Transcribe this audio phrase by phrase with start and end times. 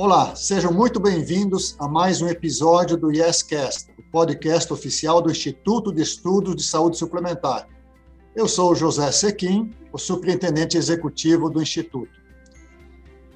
[0.00, 5.92] Olá, sejam muito bem-vindos a mais um episódio do YesCast, o podcast oficial do Instituto
[5.92, 7.66] de Estudos de Saúde Suplementar.
[8.32, 12.12] Eu sou José Sequim, o superintendente executivo do Instituto.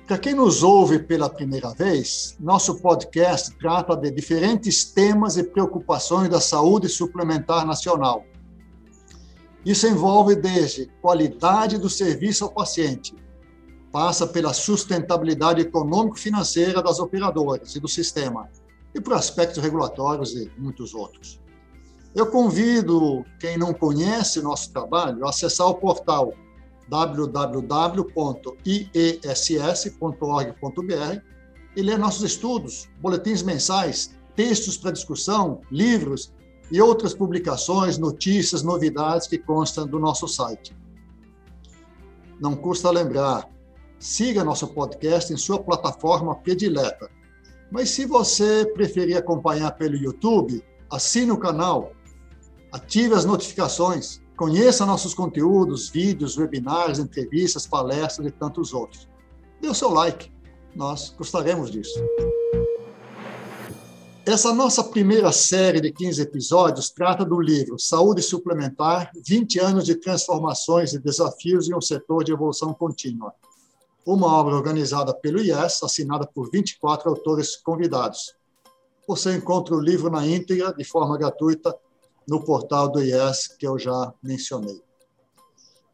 [0.06, 6.28] Para quem nos ouve pela primeira vez, nosso podcast trata de diferentes temas e preocupações
[6.28, 8.24] da saúde suplementar nacional.
[9.66, 13.16] Isso envolve desde qualidade do serviço ao paciente,
[13.92, 18.48] passa pela sustentabilidade econômico-financeira das operadoras e do sistema,
[18.94, 21.38] e por aspectos regulatórios e muitos outros.
[22.14, 26.32] Eu convido quem não conhece nosso trabalho a acessar o portal
[26.88, 28.12] www.iess.org.br
[31.74, 36.32] e ler nossos estudos, boletins mensais, textos para discussão, livros
[36.70, 40.76] e outras publicações, notícias, novidades que constam do nosso site.
[42.38, 43.48] Não custa lembrar,
[44.02, 47.08] siga nosso podcast em sua plataforma predileta.
[47.70, 51.92] Mas se você preferir acompanhar pelo YouTube, assine o canal,
[52.72, 59.08] ative as notificações, conheça nossos conteúdos, vídeos, webinars, entrevistas, palestras e tantos outros.
[59.60, 60.32] Dê o seu like,
[60.74, 61.94] nós gostaremos disso.
[64.26, 69.94] Essa nossa primeira série de 15 episódios trata do livro Saúde Suplementar: 20 anos de
[69.94, 73.32] transformações e desafios em um setor de evolução contínua,
[74.04, 78.34] uma obra organizada pelo IES, assinada por 24 autores convidados.
[79.06, 81.76] Você encontra o livro na íntegra, de forma gratuita,
[82.26, 84.80] no portal do IES, que eu já mencionei.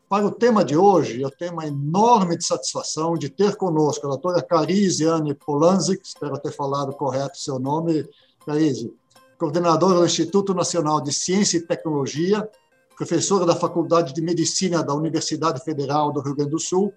[0.08, 4.42] Para o tema de hoje, eu tenho uma enorme satisfação de ter conosco a doutora
[4.42, 8.08] Cariziane Polanzik, espero ter falado correto o seu nome,
[8.46, 8.90] Carize,
[9.38, 12.48] coordenadora do Instituto Nacional de Ciência e Tecnologia,
[12.96, 16.92] professora da Faculdade de Medicina da Universidade Federal do Rio Grande do Sul,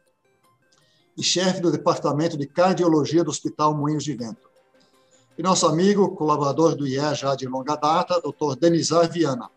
[1.17, 4.49] e chefe do Departamento de Cardiologia do Hospital Moinhos de Vento.
[5.37, 8.55] E nosso amigo, colaborador do IE já de longa data, Dr.
[8.59, 9.49] Denizar Viana,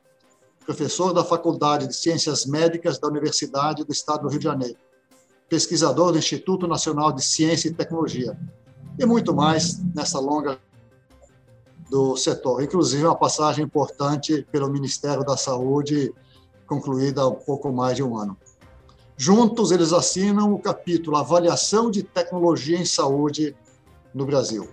[0.65, 4.79] professor da Faculdade de Ciências Médicas da Universidade do Estado do Rio de Janeiro,
[5.49, 8.39] pesquisador do Instituto Nacional de Ciência e Tecnologia,
[8.99, 10.59] e muito mais nessa longa
[11.91, 16.15] do setor, inclusive uma passagem importante pelo Ministério da Saúde,
[16.67, 18.37] concluída há pouco mais de um ano.
[19.17, 23.55] Juntos, eles assinam o capítulo Avaliação de Tecnologia em Saúde
[24.13, 24.69] no Brasil.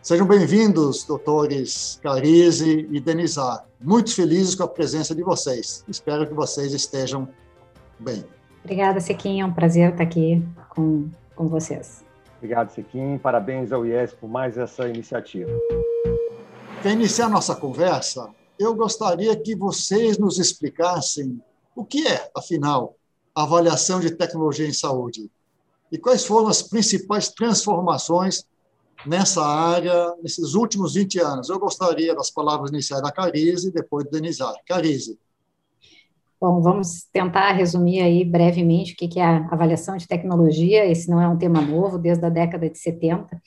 [0.00, 3.66] Sejam bem-vindos, doutores Carize e Denizar.
[3.78, 5.84] Muito felizes com a presença de vocês.
[5.86, 7.28] Espero que vocês estejam
[7.98, 8.24] bem.
[8.64, 9.42] Obrigada, Sequim.
[9.42, 12.02] É um prazer estar aqui com, com vocês.
[12.38, 13.18] Obrigado, Sequim.
[13.18, 15.50] Parabéns ao IES por mais essa iniciativa.
[16.80, 21.38] Para iniciar nossa conversa, eu gostaria que vocês nos explicassem
[21.76, 22.97] o que é, afinal,
[23.42, 25.30] avaliação de tecnologia em saúde?
[25.90, 28.44] E quais foram as principais transformações
[29.06, 31.48] nessa área nesses últimos 20 anos?
[31.48, 34.54] Eu gostaria das palavras iniciais da Carize e depois do Denizar.
[34.66, 35.18] Carize.
[36.40, 40.86] Bom, vamos tentar resumir aí brevemente o que é a avaliação de tecnologia.
[40.86, 43.42] Esse não é um tema novo, desde a década de 70.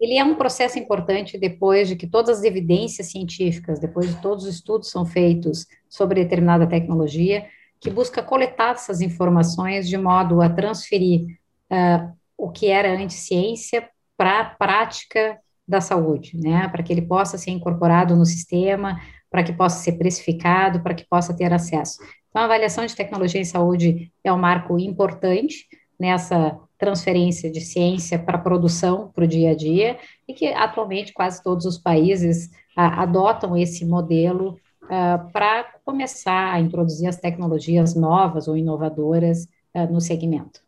[0.00, 4.44] Ele é um processo importante depois de que todas as evidências científicas, depois de todos
[4.46, 7.44] os estudos são feitos sobre determinada tecnologia,
[7.82, 11.36] que busca coletar essas informações de modo a transferir
[11.70, 16.68] uh, o que era antes ciência para a prática da saúde, né?
[16.68, 21.04] Para que ele possa ser incorporado no sistema, para que possa ser precificado, para que
[21.04, 21.98] possa ter acesso.
[22.28, 25.66] Então, a avaliação de tecnologia em saúde é um marco importante
[25.98, 31.42] nessa transferência de ciência para produção, para o dia a dia, e que atualmente quase
[31.42, 34.56] todos os países a, adotam esse modelo
[34.92, 40.60] uh, para começar a introduzir as tecnologias novas ou inovadoras uh, no segmento.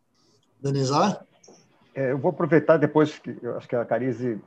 [0.60, 1.24] Denizar?
[1.94, 4.40] É, eu vou aproveitar depois que eu acho que a Carize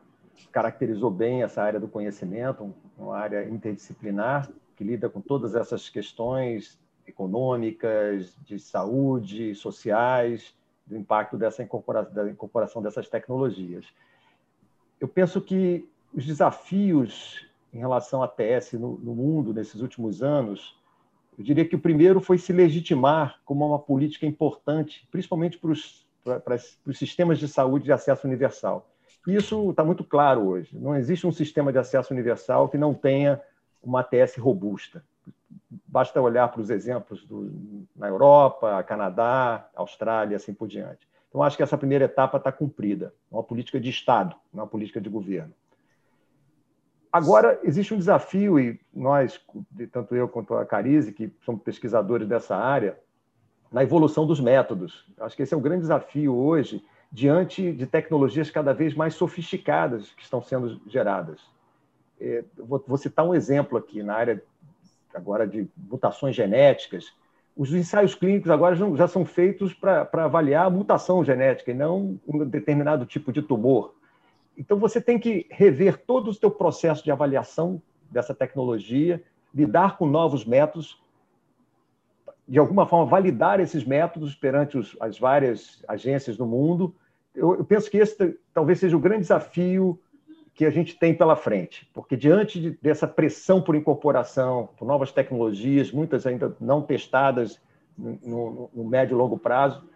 [0.51, 6.79] caracterizou bem essa área do conhecimento, uma área interdisciplinar que lida com todas essas questões
[7.07, 10.53] econômicas, de saúde, sociais,
[10.85, 13.85] do impacto dessa incorporação, da incorporação dessas tecnologias.
[14.99, 20.75] Eu penso que os desafios em relação à TS no, no mundo nesses últimos anos,
[21.37, 26.07] eu diria que o primeiro foi se legitimar como uma política importante, principalmente para os,
[26.23, 28.89] para, para os sistemas de saúde de acesso universal.
[29.27, 30.75] Isso está muito claro hoje.
[30.75, 33.39] Não existe um sistema de acesso universal que não tenha
[33.83, 35.03] uma ATS robusta.
[35.85, 41.07] Basta olhar para os exemplos do, na Europa, Canadá, Austrália, assim por diante.
[41.29, 43.13] Então, acho que essa primeira etapa está cumprida.
[43.31, 45.53] É uma política de Estado, não é uma política de governo.
[47.17, 49.41] Agora, existe um desafio, e nós,
[49.91, 52.95] tanto eu quanto a Carize, que somos pesquisadores dessa área,
[53.71, 55.03] na evolução dos métodos.
[55.19, 60.11] Acho que esse é o grande desafio hoje diante de tecnologias cada vez mais sofisticadas
[60.11, 61.41] que estão sendo geradas.
[62.21, 64.43] É, vou citar um exemplo aqui na área
[65.11, 67.11] agora de mutações genéticas.
[67.55, 72.45] Os ensaios clínicos agora já são feitos para avaliar a mutação genética e não um
[72.45, 73.96] determinado tipo de tumor.
[74.57, 79.23] Então, você tem que rever todo o seu processo de avaliação dessa tecnologia,
[79.53, 80.99] lidar com novos métodos,
[82.47, 86.95] de alguma forma validar esses métodos perante os, as várias agências do mundo.
[87.35, 89.99] Eu, eu, penso que esse talvez seja o grande desafio
[90.53, 95.11] que a gente tem pela frente, porque diante de, dessa pressão por incorporação, por novas
[95.11, 97.61] tecnologias, muitas ainda não testadas
[97.95, 99.87] no, no, no médio e longo prazo,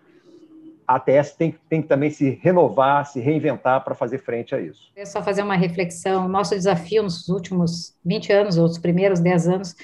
[0.92, 4.92] a ATS tem, tem que também se renovar, se reinventar para fazer frente a isso.
[4.96, 6.28] É só fazer uma reflexão.
[6.28, 9.76] Nosso desafio nos últimos 20 anos, ou os primeiros 10 anos,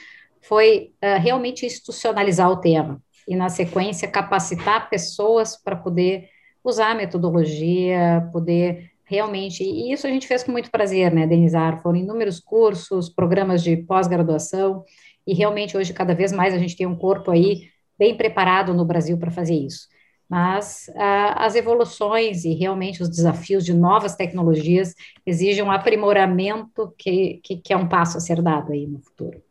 [0.41, 6.29] foi uh, realmente institucionalizar o tema e, na sequência, capacitar pessoas para poder
[6.63, 11.81] usar a metodologia, poder realmente, e isso a gente fez com muito prazer, né, Denizar?
[11.81, 14.83] Foram inúmeros cursos, programas de pós-graduação,
[15.25, 18.83] e realmente hoje, cada vez mais, a gente tem um corpo aí bem preparado no
[18.83, 19.87] Brasil para fazer isso
[20.29, 24.93] mas ah, as evoluções e realmente os desafios de novas tecnologias
[25.25, 29.41] exigem um aprimoramento que, que, que, é um passo a ser dado aí no futuro.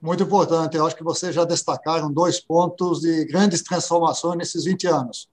[0.00, 4.86] Muito importante, eu acho que vocês já destacaram dois pontos de grandes transformações nesses 20
[4.86, 5.28] anos.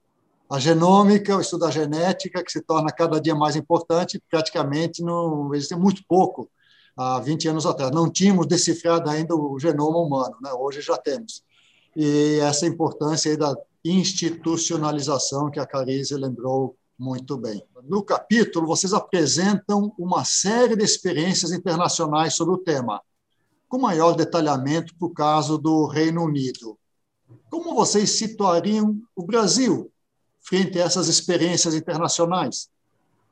[0.49, 5.53] A genômica, o estudo da genética, que se torna cada dia mais importante, praticamente não
[5.53, 6.49] existe muito pouco
[6.97, 7.91] há 20 anos atrás.
[7.91, 10.51] Não tínhamos decifrado ainda o genoma humano, né?
[10.53, 11.43] hoje já temos.
[11.95, 17.63] E essa importância da institucionalização que a Carize lembrou muito bem.
[17.83, 23.01] No capítulo, vocês apresentam uma série de experiências internacionais sobre o tema,
[23.67, 26.77] com maior detalhamento para o caso do Reino Unido.
[27.49, 29.91] Como vocês situariam o Brasil
[30.41, 32.69] frente a essas experiências internacionais?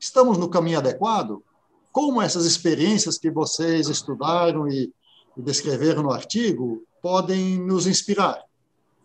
[0.00, 1.44] Estamos no caminho adequado?
[1.92, 4.92] Como essas experiências que vocês estudaram e
[5.36, 8.42] descreveram no artigo podem nos inspirar?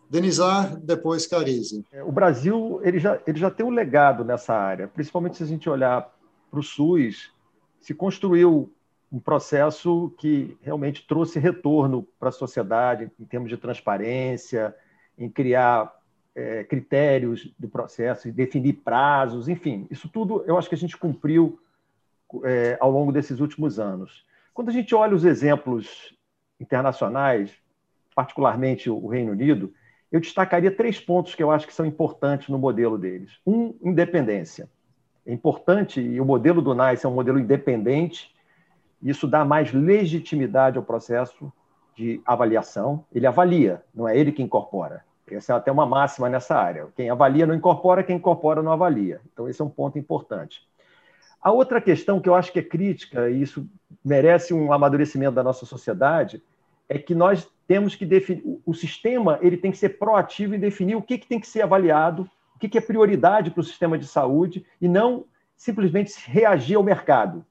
[0.09, 1.85] Denizar, depois Carize.
[1.91, 5.47] É, o Brasil ele já, ele já tem um legado nessa área, principalmente se a
[5.47, 6.13] gente olhar
[6.49, 7.33] para o SUS,
[7.81, 8.71] se construiu
[9.11, 14.75] um processo que realmente trouxe retorno para a sociedade em termos de transparência,
[15.17, 15.93] em criar
[16.35, 21.59] é, critérios do processo, definir prazos, enfim, isso tudo eu acho que a gente cumpriu
[22.43, 24.25] é, ao longo desses últimos anos.
[24.53, 26.15] Quando a gente olha os exemplos
[26.59, 27.51] internacionais,
[28.13, 29.73] particularmente o Reino Unido,
[30.15, 33.37] eu destacaria três pontos que eu acho que são importantes no modelo deles.
[33.45, 34.69] Um, independência.
[35.25, 38.33] É importante, e o modelo do NICE é um modelo independente,
[39.03, 41.51] isso dá mais legitimidade ao processo
[41.97, 43.03] de avaliação.
[43.13, 45.03] Ele avalia, não é ele que incorpora.
[45.29, 46.87] Essa é até uma máxima nessa área.
[46.95, 49.19] Quem avalia não incorpora, quem incorpora não avalia.
[49.33, 50.65] Então, esse é um ponto importante.
[51.41, 53.67] A outra questão que eu acho que é crítica, e isso
[54.01, 56.41] merece um amadurecimento da nossa sociedade,
[56.87, 60.95] é que nós temos que definir o sistema ele tem que ser proativo e definir
[60.95, 63.97] o que, que tem que ser avaliado, o que, que é prioridade para o sistema
[63.97, 65.25] de saúde e não
[65.57, 67.45] simplesmente reagir ao mercado.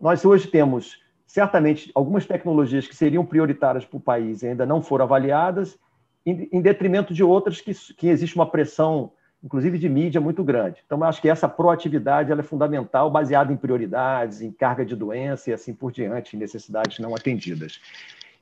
[0.00, 4.80] Nós hoje temos certamente algumas tecnologias que seriam prioritárias para o país e ainda não
[4.80, 5.78] foram avaliadas,
[6.24, 10.82] em, detrimento de outras que, que existe uma pressão, inclusive de mídia, muito grande.
[10.84, 14.96] Então, eu acho que essa proatividade ela é fundamental, baseada em prioridades, em carga de
[14.96, 17.80] doença e assim por diante, necessidades não atendidas.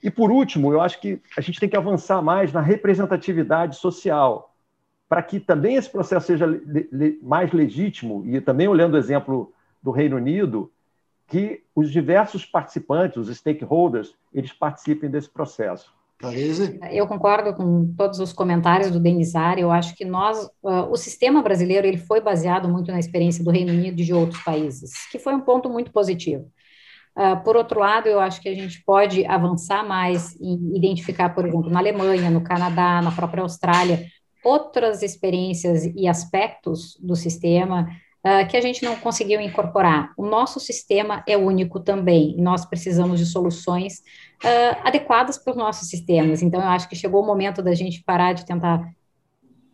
[0.04, 4.54] E, por último, eu acho que a gente tem que avançar mais na representatividade social,
[5.08, 6.46] para que também esse processo seja
[7.23, 9.50] mais legítimo, e também olhando o exemplo
[9.82, 10.70] do Reino Unido,
[11.26, 15.90] que os diversos participantes, os stakeholders, eles participem desse processo.
[16.92, 19.58] Eu concordo com todos os comentários do Denizar.
[19.58, 23.50] Eu acho que nós, uh, o sistema brasileiro, ele foi baseado muito na experiência do
[23.50, 26.50] Reino Unido e de outros países, que foi um ponto muito positivo.
[27.16, 31.47] Uh, por outro lado, eu acho que a gente pode avançar mais em identificar, por
[31.47, 34.06] exemplo, na Alemanha, no Canadá, na própria Austrália,
[34.44, 37.88] outras experiências e aspectos do sistema
[38.25, 40.12] uh, que a gente não conseguiu incorporar.
[40.16, 43.99] O nosso sistema é único também, e nós precisamos de soluções
[44.42, 46.42] uh, adequadas para os nossos sistemas.
[46.42, 48.83] Então, eu acho que chegou o momento da gente parar de tentar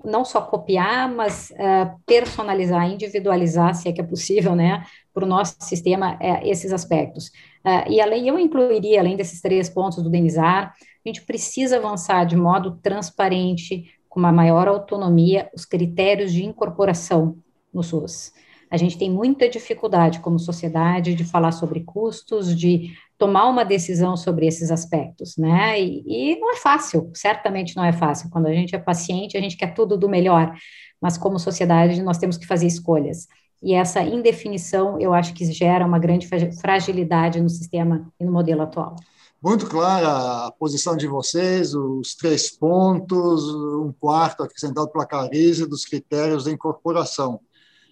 [0.04, 5.28] não só copiar, mas uh, personalizar, individualizar, se é que é possível, né, para o
[5.28, 7.28] nosso sistema, uh, esses aspectos.
[7.64, 12.24] Uh, e além, eu incluiria, além desses três pontos do Denizar, a gente precisa avançar
[12.24, 17.36] de modo transparente, com uma maior autonomia, os critérios de incorporação
[17.72, 18.32] no SUS.
[18.70, 24.16] A gente tem muita dificuldade como sociedade de falar sobre custos, de tomar uma decisão
[24.16, 25.78] sobre esses aspectos, né?
[25.78, 28.30] E, e, não é fácil, certamente não é fácil.
[28.30, 30.50] Quando a gente é paciente, a gente quer tudo do melhor,
[30.98, 33.28] mas como sociedade nós temos que fazer escolhas.
[33.62, 36.26] E essa indefinição, eu acho que gera uma grande
[36.62, 38.96] fragilidade no sistema e no modelo atual.
[39.42, 45.84] Muito clara a posição de vocês, os três pontos, um quarto acrescentado pela Cariza dos
[45.84, 47.38] critérios de incorporação.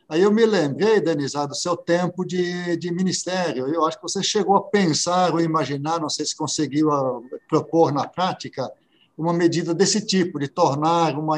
[0.09, 3.69] Aí eu me lembrei, Denisa, do seu tempo de, de ministério.
[3.69, 7.93] Eu acho que você chegou a pensar ou imaginar, não sei se conseguiu ah, propor
[7.93, 8.71] na prática,
[9.19, 11.37] uma medida desse tipo, de tornar uma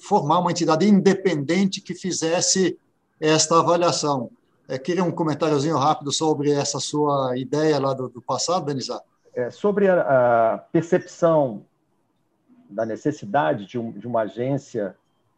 [0.00, 2.78] formar uma entidade independente que fizesse
[3.20, 4.30] esta avaliação.
[4.68, 9.02] É, queria um comentáriozinho rápido sobre essa sua ideia lá do, do passado, Denisa?
[9.34, 11.64] É, sobre a, a, percepção
[12.68, 14.96] da necessidade de, um, de, uma agência,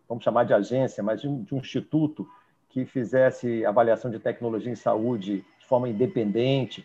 [0.09, 2.27] vamos chamar de agência, mas de um, de um instituto
[2.75, 6.85] que fizesse avaliação de tecnologia em saúde de forma independente.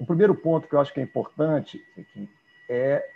[0.00, 1.78] Um primeiro ponto que eu acho que é importante
[2.70, 3.06] é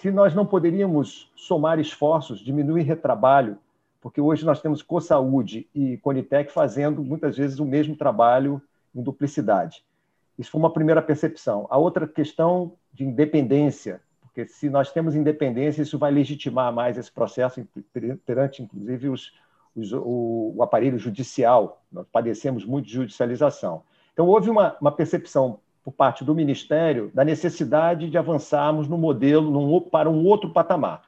[0.00, 3.58] se nós não poderíamos somar esforços, diminuir retrabalho,
[4.00, 8.62] porque hoje nós temos CoSaúde e Conitec fazendo muitas vezes o mesmo trabalho
[8.94, 9.84] em duplicidade.
[10.38, 11.66] Isso foi uma primeira percepção.
[11.68, 17.12] A outra questão de independência, porque se nós temos independência, isso vai legitimar mais esse
[17.12, 17.62] processo
[18.24, 19.32] perante, inclusive, os,
[19.78, 21.82] os, o, o, aparelho judicial.
[21.90, 23.82] Nós padecemos muito de judicialização.
[24.12, 29.50] Então, houve uma, uma, percepção por parte do Ministério da necessidade de avançarmos no modelo
[29.50, 31.02] num, para um outro patamar.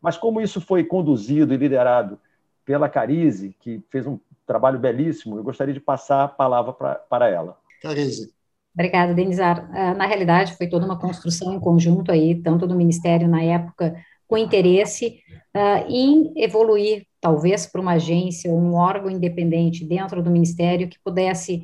[0.00, 2.18] Mas como isso foi conduzido e liderado
[2.64, 7.28] pela Carize, que fez um trabalho belíssimo, eu gostaria de passar a palavra pra, para
[7.28, 7.56] ela.
[7.82, 8.32] Carize.
[8.74, 9.70] Obrigada, Denizar.
[9.72, 13.94] Ah, na realidade, foi toda uma construção em conjunto aí, tanto do Ministério na época,
[14.34, 15.20] com interesse
[15.54, 20.98] uh, em evoluir talvez para uma agência ou um órgão independente dentro do Ministério que
[21.04, 21.62] pudesse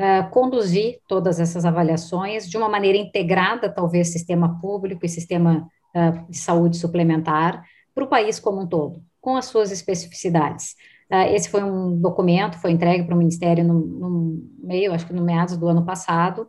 [0.00, 6.30] uh, conduzir todas essas avaliações de uma maneira integrada, talvez sistema público e sistema uh,
[6.30, 7.62] de saúde suplementar,
[7.94, 10.74] para o país como um todo, com as suas especificidades.
[11.32, 15.22] Esse foi um documento, foi entregue para o Ministério no, no, meio, acho que no
[15.22, 16.48] meados do ano passado,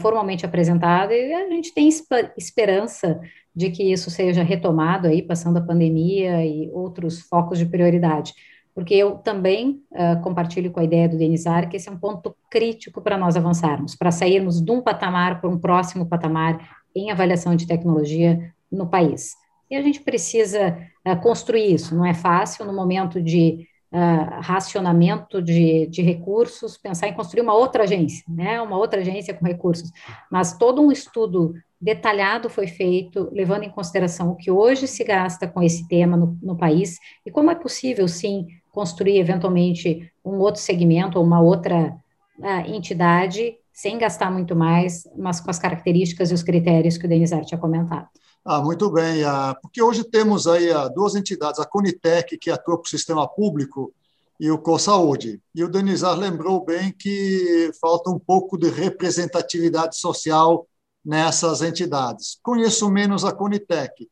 [0.00, 1.88] formalmente apresentado, e a gente tem
[2.36, 3.20] esperança
[3.58, 8.32] de que isso seja retomado aí, passando a pandemia e outros focos de prioridade.
[8.72, 12.36] Porque eu também uh, compartilho com a ideia do Denizar que esse é um ponto
[12.48, 17.56] crítico para nós avançarmos, para sairmos de um patamar para um próximo patamar em avaliação
[17.56, 19.34] de tecnologia no país.
[19.68, 25.42] E a gente precisa uh, construir isso, não é fácil no momento de uh, racionamento
[25.42, 29.90] de, de recursos, pensar em construir uma outra agência, né, uma outra agência com recursos,
[30.30, 35.46] mas todo um estudo detalhado foi feito, levando em consideração o que hoje se gasta
[35.46, 40.60] com esse tema no, no país e como é possível, sim, construir eventualmente um outro
[40.60, 41.96] segmento ou uma outra
[42.38, 47.08] uh, entidade sem gastar muito mais, mas com as características e os critérios que o
[47.08, 48.08] Denizar tinha comentado.
[48.44, 52.76] Ah, muito bem, ah, porque hoje temos aí ah, duas entidades, a Conitec, que atua
[52.76, 53.92] para o sistema público,
[54.40, 55.40] e o CoSaúde.
[55.54, 60.66] E o Denizar lembrou bem que falta um pouco de representatividade social
[61.04, 62.38] nessas entidades.
[62.42, 64.08] Conheço menos a Conitec,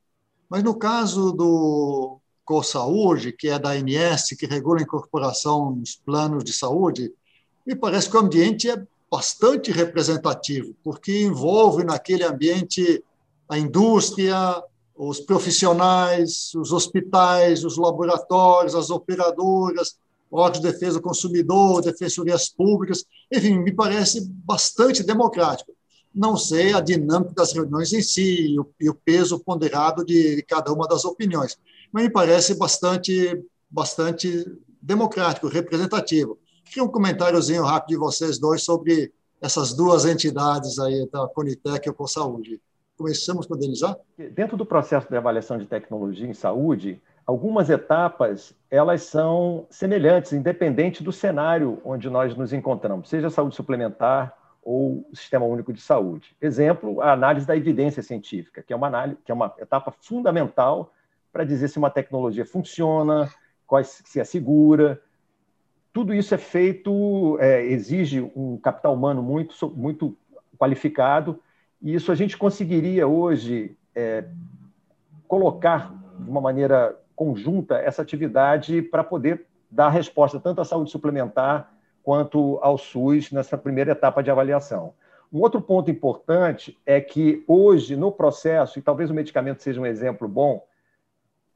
[0.48, 6.44] mas no caso do CoSaúde, que é da ANS, que regula a incorporação nos planos
[6.44, 7.12] de saúde,
[7.66, 13.02] me parece que o ambiente é bastante representativo, porque envolve naquele ambiente
[13.48, 14.62] a indústria,
[14.96, 19.98] os profissionais, os hospitais, os laboratórios, as operadoras,
[20.30, 25.75] órgãos de defesa do consumidor, defensorias públicas, enfim, me parece bastante democrático.
[26.16, 30.42] Não sei a dinâmica das reuniões em si e o, e o peso ponderado de,
[30.48, 31.58] cada uma das opiniões,
[31.92, 33.38] mas me parece bastante,
[33.70, 34.44] bastante
[34.80, 36.38] democrático, representativo.
[36.64, 41.94] Queria um comentáriozinho rápido de vocês dois sobre essas duas entidades aí, da Conitec e
[41.96, 42.60] o Saúde
[42.96, 43.96] começamos com o Denizar?
[44.32, 51.02] Dentro do processo de avaliação de tecnologia em saúde, algumas etapas elas são semelhantes, independente
[51.02, 54.34] do cenário onde nós nos encontramos, seja saúde suplementar
[54.66, 56.36] ou Sistema Único de Saúde.
[56.42, 60.92] Exemplo, a análise da evidência científica, que é uma, análise, que é uma etapa fundamental
[61.32, 63.30] para dizer se uma tecnologia funciona,
[63.84, 65.00] se é segura.
[65.92, 70.16] Tudo isso é feito, é, exige um capital humano muito, muito
[70.58, 71.40] qualificado
[71.80, 74.24] e isso a gente conseguiria hoje é,
[75.28, 81.72] colocar de uma maneira conjunta essa atividade para poder dar resposta tanto à saúde suplementar
[82.06, 84.94] quanto ao SUS nessa primeira etapa de avaliação.
[85.32, 89.86] Um outro ponto importante é que hoje, no processo, e talvez o medicamento seja um
[89.86, 90.64] exemplo bom,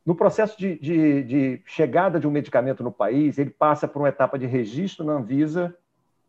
[0.04, 4.08] no processo de, de, de chegada de um medicamento no país, ele passa por uma
[4.08, 5.72] etapa de registro na Anvisa,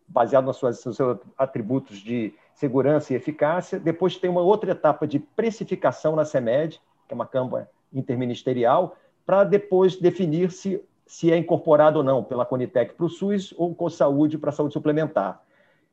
[0.07, 3.79] baseado nos seus, nos seus atributos de segurança e eficácia.
[3.79, 9.43] Depois tem uma outra etapa de precificação na CEMED, que é uma Câmara interministerial, para
[9.43, 10.79] depois definir se,
[11.11, 14.53] se é incorporado ou não pela Conitec para o SUS ou com saúde para a
[14.53, 15.43] saúde suplementar.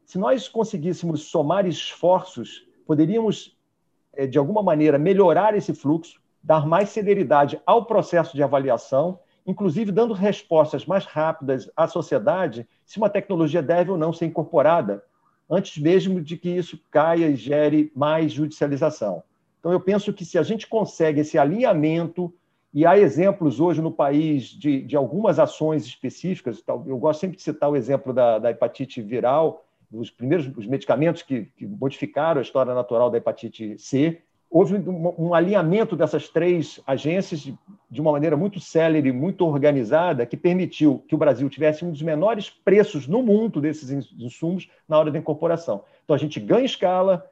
[0.04, 3.58] Se nós conseguíssemos somar esforços, poderíamos,
[4.12, 9.90] eh, de alguma maneira, melhorar esse fluxo, dar mais celeridade ao processo de avaliação, inclusive
[9.90, 15.02] dando respostas mais rápidas à sociedade se uma tecnologia deve ou não ser incorporada,
[15.50, 19.24] antes mesmo de que isso caia e gere mais judicialização.
[19.58, 22.32] Então, eu penso que se a gente consegue esse alinhamento,
[22.72, 27.42] e há exemplos hoje no país de, de algumas ações específicas, eu gosto sempre de
[27.42, 32.42] citar o exemplo da, da hepatite viral, os primeiros os medicamentos que, que, modificaram a
[32.42, 34.20] história natural da hepatite C.
[34.50, 37.56] Houve um, um alinhamento dessas três agências de,
[37.90, 42.02] de uma maneira muito célere, muito organizada, que permitiu que o Brasil tivesse um dos
[42.02, 45.84] menores preços no mundo desses insumos na hora da incorporação.
[46.04, 47.30] Então, a gente ganha escala,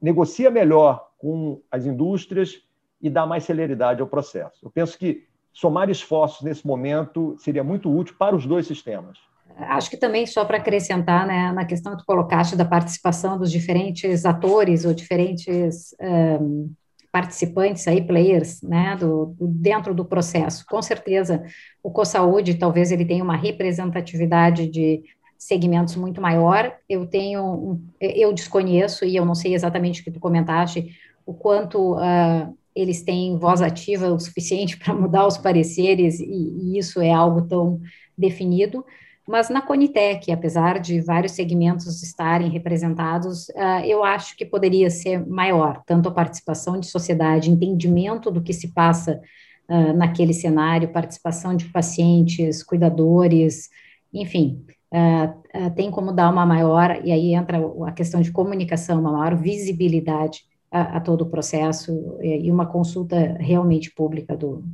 [0.00, 2.63] negocia melhor com as indústrias
[3.04, 4.56] e dá mais celeridade ao processo.
[4.62, 9.18] Eu penso que somar esforços nesse momento seria muito útil para os dois sistemas.
[9.56, 13.52] Acho que também, só para acrescentar, né, na questão que tu colocaste da participação dos
[13.52, 15.94] diferentes atores ou diferentes
[16.40, 16.72] um,
[17.12, 20.64] participantes aí, players, né, do, dentro do processo.
[20.66, 21.44] Com certeza,
[21.82, 25.02] o CoSaúde, talvez ele tenha uma representatividade de
[25.38, 26.74] segmentos muito maior.
[26.88, 30.96] Eu tenho, eu desconheço e eu não sei exatamente o que tu comentaste,
[31.26, 36.78] o quanto uh, eles têm voz ativa o suficiente para mudar os pareceres e, e
[36.78, 37.80] isso é algo tão
[38.16, 38.84] definido.
[39.26, 45.26] Mas na Conitec, apesar de vários segmentos estarem representados, uh, eu acho que poderia ser
[45.26, 49.22] maior, tanto a participação de sociedade, entendimento do que se passa
[49.66, 53.70] uh, naquele cenário, participação de pacientes, cuidadores,
[54.12, 54.62] enfim,
[54.92, 59.36] uh, tem como dar uma maior, e aí entra a questão de comunicação, uma maior
[59.36, 64.64] visibilidade a, a todo o processo e, e uma consulta realmente pública do,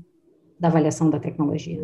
[0.59, 1.78] da avaliação da tecnologia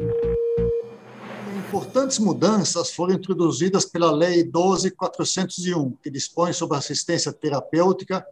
[1.66, 8.24] importantes mudanças foram introduzidas pela Lei 12.401, que dispõe sobre assistência terapêutica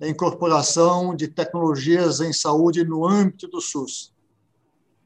[0.00, 4.12] e incorporação de tecnologias em saúde no âmbito do SUS.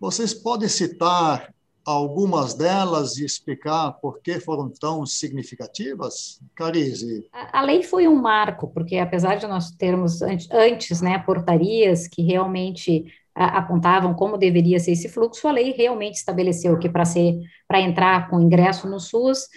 [0.01, 1.53] Vocês podem citar
[1.85, 6.41] algumas delas e explicar por que foram tão significativas?
[6.55, 7.29] Carize.
[7.33, 12.23] A, a lei foi um marco, porque apesar de nós termos antes né, portarias que
[12.23, 17.81] realmente apontavam como deveria ser esse fluxo, a lei realmente estabeleceu que para ser para
[17.81, 19.49] entrar com ingresso no SUS,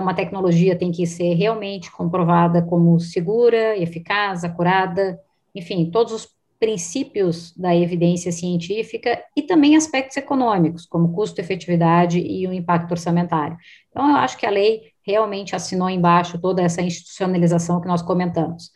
[0.00, 5.20] uma tecnologia tem que ser realmente comprovada como segura, eficaz, acurada,
[5.54, 12.52] enfim, todos os princípios da evidência científica e também aspectos econômicos, como custo-efetividade e o
[12.52, 13.56] impacto orçamentário.
[13.88, 18.70] Então, eu acho que a lei realmente assinou embaixo toda essa institucionalização que nós comentamos.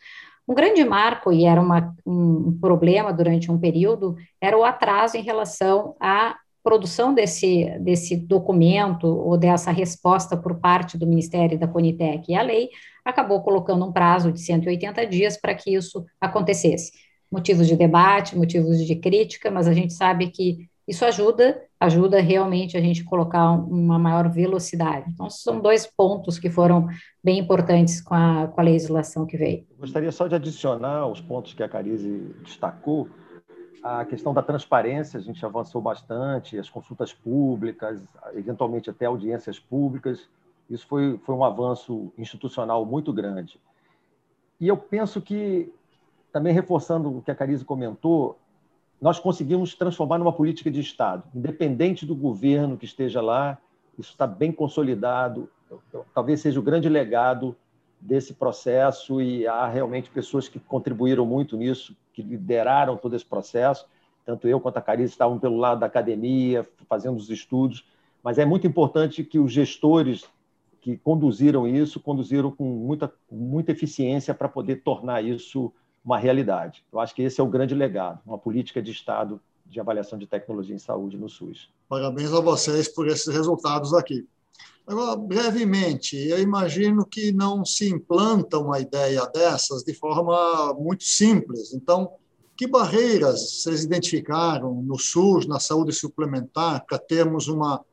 [0.47, 5.21] Um grande marco, e era uma, um problema durante um período, era o atraso em
[5.21, 12.31] relação à produção desse, desse documento ou dessa resposta por parte do Ministério da Conitec.
[12.31, 12.69] E a lei
[13.03, 16.91] acabou colocando um prazo de 180 dias para que isso acontecesse.
[17.31, 22.77] Motivos de debate, motivos de crítica, mas a gente sabe que isso ajuda, ajuda realmente
[22.77, 25.09] a gente colocar uma maior velocidade.
[25.09, 26.87] Então, são dois pontos que foram
[27.23, 29.65] bem importantes com a, com a legislação que veio.
[29.79, 33.09] Gostaria só de adicionar os pontos que a Carize destacou.
[33.83, 37.99] A questão da transparência, a gente avançou bastante, as consultas públicas,
[38.33, 40.27] eventualmente até audiências públicas.
[40.69, 43.59] Isso foi, foi um avanço institucional muito grande.
[44.59, 45.71] E eu penso que,
[46.35, 48.37] também reforçando o que a Carize comentou,
[49.01, 53.57] nós conseguimos transformar numa política de Estado, independente do governo que esteja lá,
[53.97, 55.49] isso está bem consolidado,
[56.13, 57.55] talvez seja o grande legado
[58.01, 63.87] desse processo e há realmente pessoas que contribuíram muito nisso, que lideraram todo esse processo,
[64.25, 67.87] tanto eu quanto a Carice estavam pelo lado da academia, fazendo os estudos,
[68.21, 70.25] mas é muito importante que os gestores
[70.81, 75.71] que conduziram isso, conduziram com muita, muita eficiência para poder tornar isso
[76.05, 76.85] uma realidade.
[76.93, 80.27] Eu acho que esse é o grande legado, uma política de Estado de avaliação de
[80.27, 81.69] tecnologia em saúde no SUS.
[81.89, 84.27] Parabéns a vocês por esses resultados aqui.
[84.85, 91.73] Agora, brevemente, eu imagino que não se implanta uma ideia dessas de forma muito simples.
[91.73, 92.11] Então,
[92.55, 97.83] que barreiras vocês identificaram no SUS, na saúde suplementar, para termos uma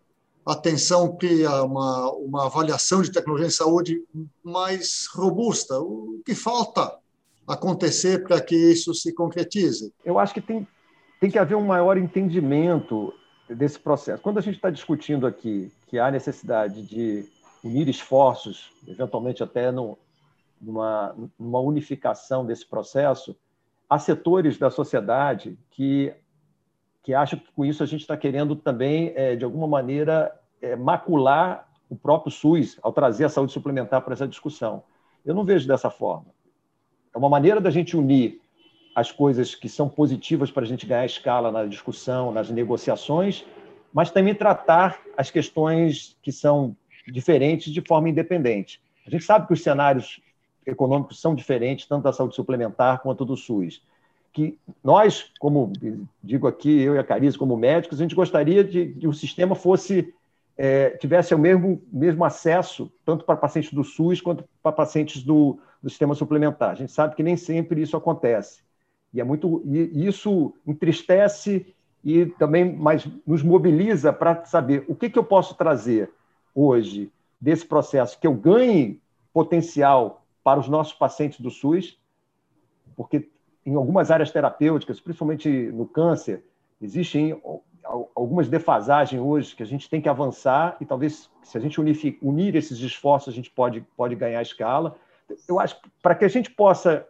[0.44, 1.16] atenção,
[1.64, 4.04] uma, uma avaliação de tecnologia em saúde
[4.44, 5.80] mais robusta?
[5.80, 7.01] O que falta
[7.46, 9.92] acontecer para que isso se concretize?
[10.04, 10.66] Eu acho que tem,
[11.20, 13.12] tem que haver um maior entendimento
[13.48, 14.22] desse processo.
[14.22, 17.24] Quando a gente está discutindo aqui que há necessidade de
[17.62, 19.98] unir esforços, eventualmente até no,
[20.60, 23.36] numa, numa unificação desse processo,
[23.88, 26.14] há setores da sociedade que,
[27.02, 30.74] que acham que com isso a gente está querendo também, é, de alguma maneira, é,
[30.76, 34.82] macular o próprio SUS ao trazer a saúde suplementar para essa discussão.
[35.24, 36.26] Eu não vejo dessa forma.
[37.14, 38.40] É uma maneira da gente unir
[38.94, 43.44] as coisas que são positivas para a gente ganhar escala na discussão, nas negociações,
[43.92, 48.80] mas também tratar as questões que são diferentes de forma independente.
[49.06, 50.20] A gente sabe que os cenários
[50.66, 53.82] econômicos são diferentes, tanto da saúde suplementar quanto do SUS.
[54.32, 55.72] Que nós, como
[56.22, 59.54] digo aqui, eu e a Carice, como médicos, a gente gostaria de que o sistema
[59.54, 60.14] fosse
[60.56, 65.58] é, tivesse o mesmo, mesmo acesso, tanto para pacientes do SUS quanto para pacientes do,
[65.82, 66.70] do sistema suplementar.
[66.70, 68.62] A gente sabe que nem sempre isso acontece.
[69.12, 75.10] E é muito e isso entristece e também mais nos mobiliza para saber o que,
[75.10, 76.10] que eu posso trazer
[76.54, 77.10] hoje
[77.40, 79.00] desse processo que eu ganhe
[79.32, 81.98] potencial para os nossos pacientes do SUS,
[82.96, 83.28] porque
[83.64, 86.44] em algumas áreas terapêuticas, principalmente no câncer,
[86.80, 87.40] existem
[88.14, 91.78] algumas defasagens hoje que a gente tem que avançar e talvez se a gente
[92.22, 94.96] unir, esses esforços a gente pode, pode ganhar escala.
[95.46, 97.06] Eu acho que para que a gente possa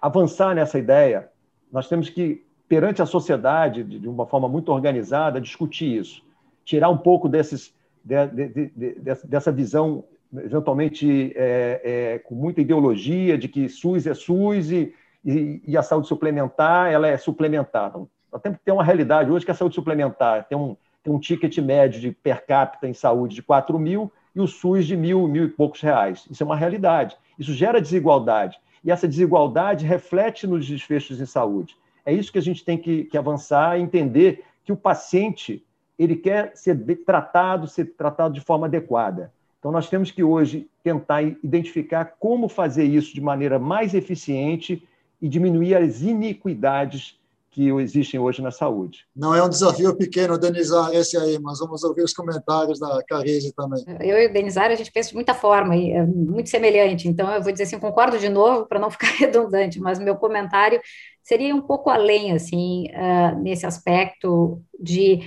[0.00, 1.28] avançar nessa ideia,
[1.72, 6.22] nós temos que, perante a sociedade, de uma forma muito organizada, discutir isso.
[6.64, 13.36] Tirar um pouco desses, de, de, de, dessa visão, eventualmente é, é, com muita ideologia,
[13.36, 17.88] de que SUS é SUS e, e, e a saúde suplementar ela é suplementar.
[17.88, 21.14] Então, nós temos que ter uma realidade hoje que a saúde suplementar tem um, tem
[21.14, 24.96] um ticket médio de per capita em saúde de 4 mil e o SUS de
[24.96, 26.26] mil, mil e poucos reais.
[26.28, 27.16] Isso é uma realidade.
[27.38, 28.58] Isso gera desigualdade.
[28.82, 31.76] E essa desigualdade reflete nos desfechos em saúde.
[32.04, 35.64] É isso que a gente tem que, que avançar e entender que o paciente
[35.96, 39.32] ele quer ser tratado, ser tratado de forma adequada.
[39.60, 44.86] Então, nós temos que hoje tentar identificar como fazer isso de maneira mais eficiente
[45.22, 47.16] e diminuir as iniquidades
[47.54, 49.06] que existem hoje na saúde.
[49.14, 53.54] Não é um desafio pequeno, Denizar, esse aí, mas vamos ouvir os comentários da Carise
[53.54, 53.84] também.
[54.00, 57.32] Eu e o Denizar, a gente pensa de muita forma, e é muito semelhante, então
[57.32, 60.80] eu vou dizer assim, concordo de novo, para não ficar redundante, mas meu comentário
[61.22, 65.20] seria um pouco além, assim, uh, nesse aspecto de...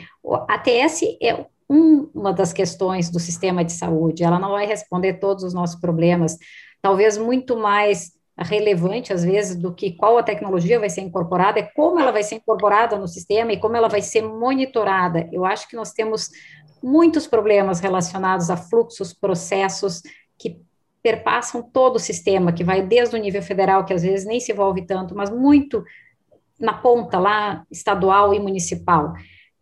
[0.47, 5.13] A ATS é um, uma das questões do sistema de saúde, ela não vai responder
[5.13, 6.37] todos os nossos problemas,
[6.81, 11.63] talvez muito mais relevante, às vezes, do que qual a tecnologia vai ser incorporada, é
[11.63, 15.27] como ela vai ser incorporada no sistema e como ela vai ser monitorada.
[15.31, 16.29] Eu acho que nós temos
[16.83, 20.01] muitos problemas relacionados a fluxos, processos
[20.37, 20.61] que
[21.01, 24.51] perpassam todo o sistema, que vai desde o nível federal, que às vezes nem se
[24.51, 25.83] envolve tanto, mas muito
[26.59, 29.13] na ponta lá, estadual e municipal.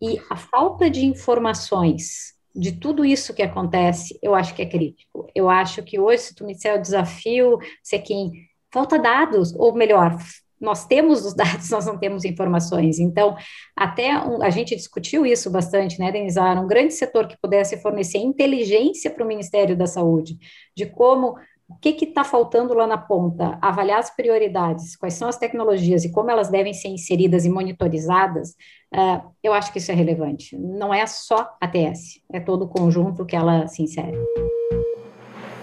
[0.02, 5.28] E a falta de informações de tudo isso que acontece, eu acho que é crítico.
[5.36, 8.32] Eu acho que hoje, se tu me disser o desafio, ser quem
[8.76, 10.18] falta dados, ou melhor,
[10.60, 13.00] nós temos os dados, nós não temos informações.
[13.00, 13.38] Então,
[13.76, 16.62] até um, a gente discutiu isso bastante, né, Denizar?
[16.62, 20.38] Um grande setor que pudesse fornecer inteligência para o Ministério da Saúde,
[20.76, 21.36] de como
[21.68, 26.12] o que está faltando lá na ponta, avaliar as prioridades, quais são as tecnologias e
[26.12, 28.52] como elas devem ser inseridas e monitorizadas,
[28.94, 30.56] uh, eu acho que isso é relevante.
[30.56, 34.16] Não é só a TS, é todo o conjunto que ela se insere.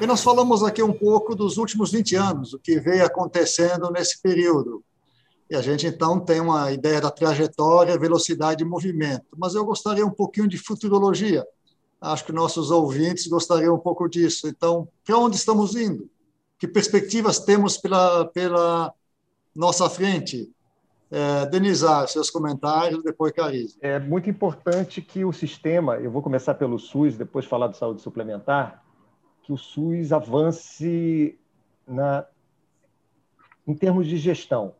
[0.02, 4.20] E nós falamos aqui um pouco dos últimos 20 anos, o que veio acontecendo nesse
[4.20, 4.82] período.
[5.48, 9.26] E a gente, então, tem uma ideia da trajetória, velocidade e movimento.
[9.38, 11.46] Mas eu gostaria um pouquinho de futurologia.
[12.00, 14.48] Acho que nossos ouvintes gostariam um pouco disso.
[14.48, 16.10] Então, para onde estamos indo?
[16.58, 18.92] Que perspectivas temos pela, pela
[19.54, 20.50] nossa frente?
[21.12, 23.78] É, Denizar, seus comentários, depois Carize.
[23.80, 28.02] É muito importante que o sistema, eu vou começar pelo SUS, depois falar de saúde
[28.02, 28.82] suplementar,
[29.42, 31.38] que o SUS avance
[31.86, 32.24] na,
[33.66, 34.74] em termos de gestão.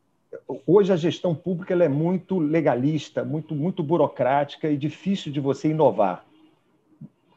[0.66, 6.25] Hoje a gestão pública é muito legalista, muito, muito burocrática e difícil de você inovar.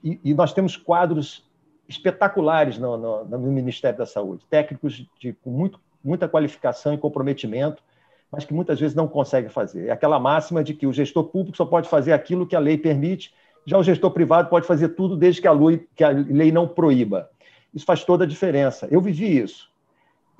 [0.04, 1.44] E, e nós temos quadros
[1.90, 7.84] espetaculares no, no, no, Ministério da Saúde, técnicos de, com muito, muita qualificação e comprometimento,
[8.32, 9.88] mas que muitas vezes não conseguem fazer.
[9.88, 12.78] É aquela máxima de que o gestor público só pode fazer aquilo que a lei
[12.78, 13.34] permite
[13.65, 16.67] já o gestor privado pode fazer tudo desde que a lei, que a lei não
[16.67, 17.30] proíba.
[17.73, 18.88] Isso faz toda a diferença.
[18.91, 19.69] Eu vivi isso.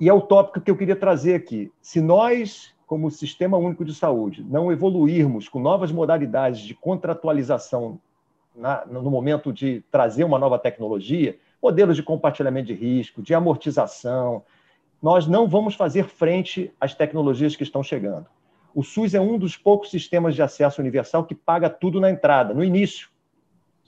[0.00, 1.72] E é o tópico que eu queria trazer aqui.
[1.80, 7.98] Se nós, como Sistema Único de Saúde, não evoluirmos com novas modalidades de contratualização
[8.54, 14.42] na, no momento de trazer uma nova tecnologia, modelos de compartilhamento de risco, de amortização,
[15.02, 18.26] nós não vamos fazer frente às tecnologias que estão chegando.
[18.74, 22.52] O SUS é um dos poucos sistemas de acesso universal que paga tudo na entrada,
[22.52, 23.08] no início.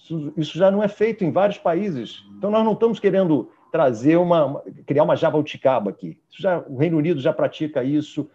[0.09, 2.25] Isso, isso já não é feito em vários países.
[2.37, 6.19] Então, nós não estamos querendo trazer uma, criar uma jabuticaba aqui.
[6.31, 8.29] Já, o Reino Unido já pratica isso,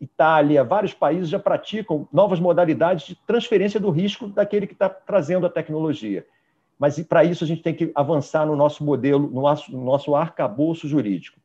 [0.00, 5.44] Itália, vários países já praticam novas modalidades de transferência do risco daquele que está trazendo
[5.44, 6.24] a tecnologia.
[6.78, 10.14] Mas para isso a gente tem que avançar no nosso modelo, no nosso, no nosso
[10.14, 11.40] arcabouço jurídico.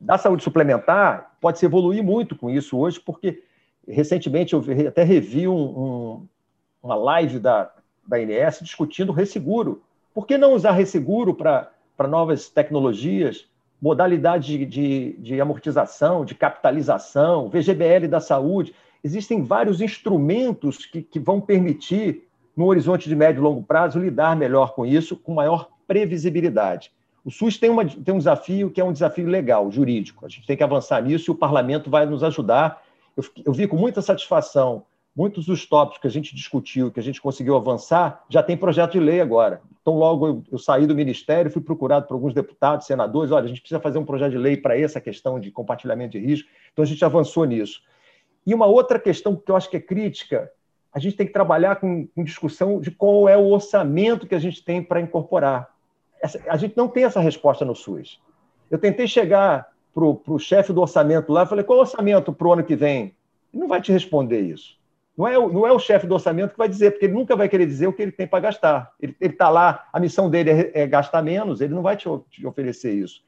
[0.00, 3.42] Da saúde suplementar, pode-se evoluir muito com isso hoje, porque
[3.86, 6.28] recentemente eu até revi um, um,
[6.82, 7.70] uma live da,
[8.10, 9.82] da INS discutindo resseguro.
[10.12, 11.70] Por que não usar resseguro para
[12.08, 13.46] novas tecnologias,
[13.80, 18.74] modalidades de, de, de amortização, de capitalização, VGBL da saúde?
[19.02, 24.34] Existem vários instrumentos que, que vão permitir, no horizonte de médio e longo prazo, lidar
[24.34, 26.92] melhor com isso, com maior previsibilidade.
[27.24, 30.26] O SUS tem, uma, tem um desafio que é um desafio legal, jurídico.
[30.26, 32.82] A gente tem que avançar nisso e o parlamento vai nos ajudar.
[33.16, 34.84] Eu, eu vi com muita satisfação
[35.20, 38.92] muitos dos tópicos que a gente discutiu, que a gente conseguiu avançar, já tem projeto
[38.92, 39.60] de lei agora.
[39.82, 43.48] Então, logo eu, eu saí do ministério, fui procurado por alguns deputados, senadores, olha, a
[43.48, 46.48] gente precisa fazer um projeto de lei para essa questão de compartilhamento de risco.
[46.72, 47.82] Então, a gente avançou nisso.
[48.46, 50.50] E uma outra questão que eu acho que é crítica,
[50.90, 54.40] a gente tem que trabalhar com, com discussão de qual é o orçamento que a
[54.40, 55.68] gente tem para incorporar.
[56.22, 58.22] Essa, a gente não tem essa resposta no SUS.
[58.70, 62.48] Eu tentei chegar para o chefe do orçamento lá, falei, qual é o orçamento para
[62.48, 63.14] o ano que vem?
[63.52, 64.79] Ele não vai te responder isso.
[65.20, 67.46] Não é, não é o chefe do orçamento que vai dizer, porque ele nunca vai
[67.46, 68.94] querer dizer o que ele tem para gastar.
[68.98, 72.46] Ele está lá, a missão dele é, é, gastar menos, ele não vai te, te,
[72.46, 73.22] oferecer isso.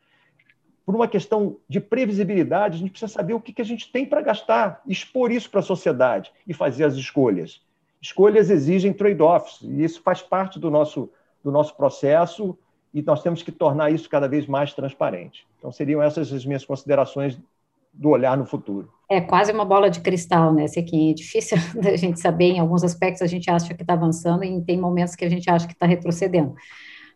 [0.87, 4.07] Por uma questão de previsibilidade, a gente precisa saber o que, que a gente tem
[4.07, 7.61] para gastar, expor isso para a sociedade e fazer as escolhas.
[8.01, 11.11] Escolhas exigem trade-offs, e isso faz parte do nosso,
[11.45, 12.57] do nosso processo,
[12.95, 15.47] e nós temos que tornar isso cada vez mais transparente.
[15.59, 17.39] Então, seriam essas as minhas considerações
[17.93, 18.91] do olhar no futuro.
[19.09, 21.11] É quase uma bola de cristal, né, Sequinha?
[21.11, 24.61] É difícil da gente saber, em alguns aspectos a gente acha que está avançando e
[24.63, 26.55] tem momentos que a gente acha que está retrocedendo.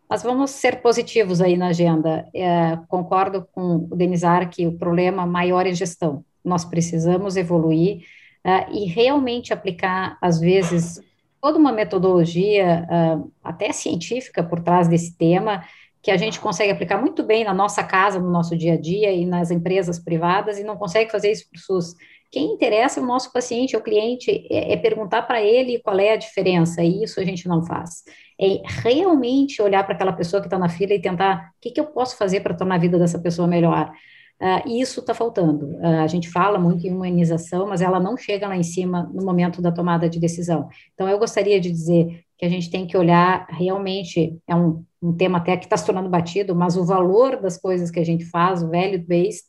[0.08, 2.28] Mas vamos ser positivos aí na agenda.
[2.34, 6.24] É, concordo com o Denizar que o problema maior é gestão.
[6.44, 8.02] Nós precisamos evoluir
[8.46, 11.00] uh, e realmente aplicar, às vezes,
[11.40, 15.64] toda uma metodologia, uh, até científica, por trás desse tema,
[16.06, 19.10] que a gente consegue aplicar muito bem na nossa casa, no nosso dia a dia
[19.10, 21.96] e nas empresas privadas e não consegue fazer isso para o SUS.
[22.30, 25.98] Quem interessa é o nosso paciente, é o cliente, é, é perguntar para ele qual
[25.98, 28.04] é a diferença, e isso a gente não faz.
[28.40, 31.80] É realmente olhar para aquela pessoa que está na fila e tentar o que, que
[31.80, 33.90] eu posso fazer para tornar a vida dessa pessoa melhor.
[34.40, 35.66] Uh, isso está faltando.
[35.78, 39.24] Uh, a gente fala muito em humanização, mas ela não chega lá em cima no
[39.24, 40.68] momento da tomada de decisão.
[40.94, 45.16] Então, eu gostaria de dizer que a gente tem que olhar realmente, é um, um
[45.16, 48.24] tema até que está se tornando batido, mas o valor das coisas que a gente
[48.24, 49.44] faz, o value-based,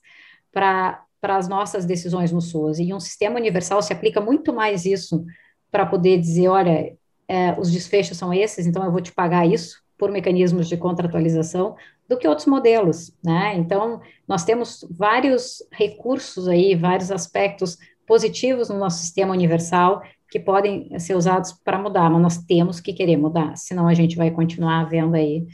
[0.52, 2.80] para as nossas decisões no SUAS.
[2.80, 5.26] E um sistema universal se aplica muito mais isso
[5.72, 6.96] para poder dizer, olha,
[7.28, 11.76] é, os desfechos são esses, então eu vou te pagar isso por mecanismos de contratualização,
[12.08, 13.56] do que outros modelos, né?
[13.58, 20.98] Então, nós temos vários recursos aí, vários aspectos positivos no nosso sistema universal que podem
[21.00, 24.90] ser usados para mudar, mas nós temos que querer mudar, senão a gente vai continuar
[24.90, 25.46] vendo aí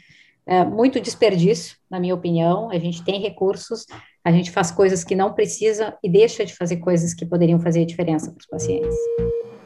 [0.46, 2.70] é, muito desperdício, na minha opinião.
[2.70, 3.86] A gente tem recursos,
[4.24, 7.86] a gente faz coisas que não precisa e deixa de fazer coisas que poderiam fazer
[7.86, 8.96] diferença para os pacientes.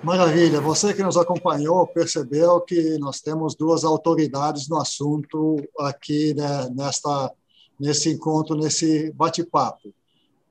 [0.03, 0.61] Maravilha.
[0.61, 7.31] Você que nos acompanhou percebeu que nós temos duas autoridades no assunto aqui né, nesta
[7.79, 9.93] nesse encontro, nesse bate-papo.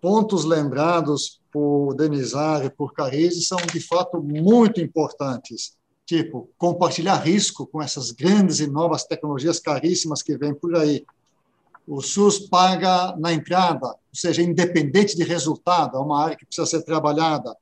[0.00, 5.74] Pontos lembrados por Denizar por Carize são de fato muito importantes.
[6.04, 11.06] Tipo, compartilhar risco com essas grandes e novas tecnologias caríssimas que vêm por aí.
[11.88, 16.66] O SUS paga na entrada, ou seja, independente de resultado, é uma área que precisa
[16.66, 17.56] ser trabalhada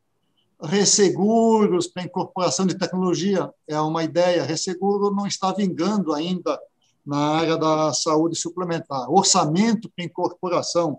[0.61, 4.43] resseguros para incorporação de tecnologia é uma ideia.
[4.43, 6.59] Resseguro não está vingando ainda
[7.07, 9.09] na área da saúde suplementar.
[9.09, 10.99] Orçamento para incorporação,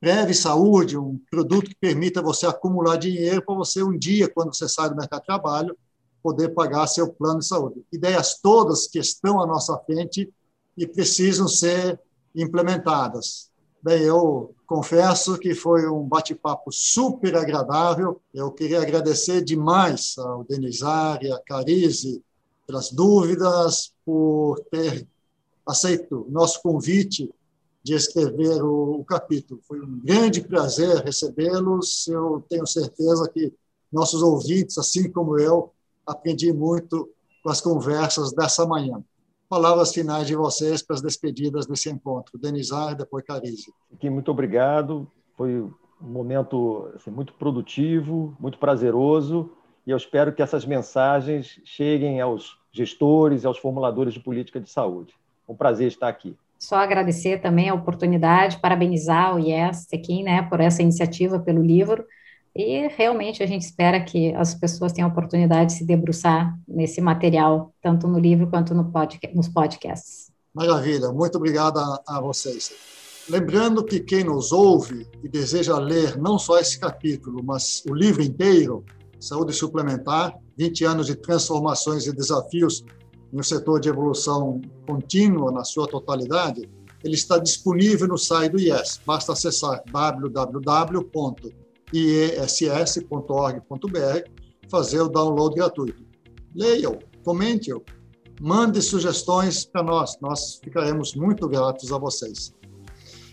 [0.00, 4.68] Breve Saúde, um produto que permita você acumular dinheiro para você um dia, quando você
[4.68, 5.76] sai do mercado de trabalho,
[6.22, 7.84] poder pagar seu plano de saúde.
[7.92, 10.32] Ideias todas que estão à nossa frente
[10.76, 12.00] e precisam ser
[12.34, 13.50] implementadas.
[13.82, 18.20] Bem, eu confesso que foi um bate-papo super agradável.
[18.32, 22.22] Eu queria agradecer demais ao Denizar e a Carize
[22.66, 25.06] pelas dúvidas, por ter
[25.66, 27.30] aceito nosso convite
[27.84, 29.60] de escrever o, o capítulo.
[29.68, 32.08] Foi um grande prazer recebê-los.
[32.08, 33.52] Eu tenho certeza que
[33.92, 35.70] nossos ouvintes, assim como eu,
[36.06, 37.10] aprendi muito
[37.42, 39.04] com as conversas dessa manhã
[39.54, 42.36] palavras finais de vocês para as despedidas desse encontro.
[42.36, 43.72] Denizar depois Carize.
[44.02, 45.06] Muito obrigado.
[45.36, 49.50] Foi um momento assim, muito produtivo, muito prazeroso,
[49.86, 54.68] e eu espero que essas mensagens cheguem aos gestores e aos formuladores de política de
[54.68, 55.14] saúde.
[55.48, 56.36] Um prazer estar aqui.
[56.64, 62.06] Só agradecer também a oportunidade, parabenizar o IES aqui, né, por essa iniciativa, pelo livro,
[62.56, 67.02] e realmente a gente espera que as pessoas tenham a oportunidade de se debruçar nesse
[67.02, 70.30] material, tanto no livro quanto no podcast, nos podcasts.
[70.54, 72.72] Maravilha, muito obrigado a, a vocês.
[73.28, 78.22] Lembrando que quem nos ouve e deseja ler não só esse capítulo, mas o livro
[78.22, 78.82] inteiro,
[79.20, 82.82] Saúde Suplementar, 20 anos de transformações e desafios
[83.34, 86.70] no setor de evolução contínua na sua totalidade,
[87.02, 89.00] ele está disponível no site do IES.
[89.04, 91.10] Basta acessar www.iess.org.br,
[94.70, 96.04] fazer o download gratuito.
[96.54, 97.82] Leia-o, comente-o,
[98.40, 102.54] mande sugestões para nós, nós ficaremos muito gratos a vocês.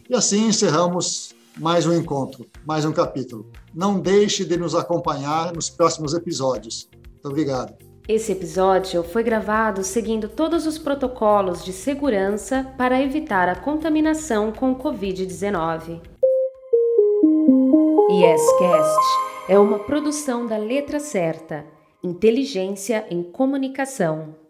[0.10, 3.52] E assim encerramos mais um encontro, mais um capítulo.
[3.72, 6.90] Não deixe de nos acompanhar nos próximos episódios.
[6.92, 7.91] Muito obrigado.
[8.08, 14.72] Esse episódio foi gravado seguindo todos os protocolos de segurança para evitar a contaminação com
[14.72, 16.02] o Covid-19.
[18.10, 19.00] YesCast
[19.48, 21.64] é uma produção da Letra Certa,
[22.04, 24.41] Inteligência em Comunicação.